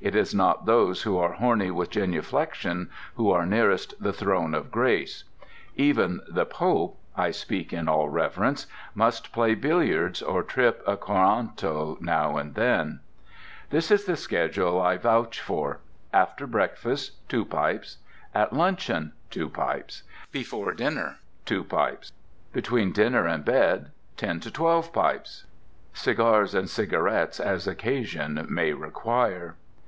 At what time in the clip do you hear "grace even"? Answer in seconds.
4.72-6.20